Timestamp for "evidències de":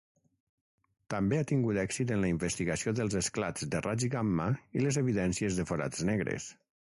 5.03-5.69